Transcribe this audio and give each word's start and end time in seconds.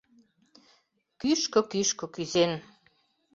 Кӱшкӧ-кӱшкӧ 1.19 2.05
кӱзен 2.13 2.51